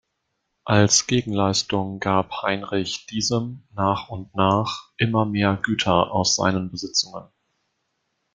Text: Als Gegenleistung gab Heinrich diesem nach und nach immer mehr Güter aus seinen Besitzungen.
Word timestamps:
Als 0.65 1.05
Gegenleistung 1.05 1.99
gab 1.99 2.41
Heinrich 2.41 3.05
diesem 3.05 3.67
nach 3.75 4.09
und 4.09 4.33
nach 4.33 4.89
immer 4.97 5.25
mehr 5.27 5.57
Güter 5.57 6.11
aus 6.11 6.35
seinen 6.35 6.71
Besitzungen. 6.71 7.25